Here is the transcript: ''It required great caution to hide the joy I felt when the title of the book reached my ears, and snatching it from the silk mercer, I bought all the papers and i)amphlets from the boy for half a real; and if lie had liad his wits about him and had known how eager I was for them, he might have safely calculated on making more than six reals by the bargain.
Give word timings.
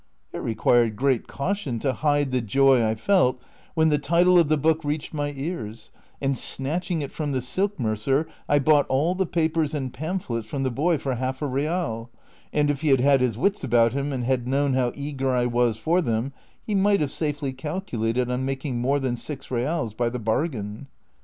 ''It 0.33 0.39
required 0.39 0.95
great 0.95 1.27
caution 1.27 1.77
to 1.81 1.93
hide 1.93 2.31
the 2.31 2.41
joy 2.41 2.83
I 2.83 2.95
felt 2.95 3.39
when 3.75 3.89
the 3.89 3.99
title 3.99 4.39
of 4.39 4.47
the 4.47 4.57
book 4.57 4.83
reached 4.83 5.13
my 5.13 5.31
ears, 5.37 5.91
and 6.19 6.35
snatching 6.35 7.03
it 7.03 7.11
from 7.11 7.33
the 7.33 7.39
silk 7.43 7.79
mercer, 7.79 8.25
I 8.49 8.57
bought 8.57 8.87
all 8.89 9.13
the 9.13 9.27
papers 9.27 9.75
and 9.75 9.93
i)amphlets 9.93 10.45
from 10.45 10.63
the 10.63 10.71
boy 10.71 10.97
for 10.97 11.13
half 11.13 11.43
a 11.43 11.45
real; 11.45 12.09
and 12.51 12.71
if 12.71 12.83
lie 12.83 12.89
had 12.89 12.99
liad 13.01 13.19
his 13.19 13.37
wits 13.37 13.63
about 13.63 13.93
him 13.93 14.11
and 14.11 14.23
had 14.23 14.47
known 14.47 14.73
how 14.73 14.91
eager 14.95 15.29
I 15.33 15.45
was 15.45 15.77
for 15.77 16.01
them, 16.01 16.33
he 16.65 16.73
might 16.73 16.99
have 17.01 17.11
safely 17.11 17.53
calculated 17.53 18.31
on 18.31 18.43
making 18.43 18.81
more 18.81 18.99
than 18.99 19.17
six 19.17 19.51
reals 19.51 19.93
by 19.93 20.09
the 20.09 20.17
bargain. 20.17 20.87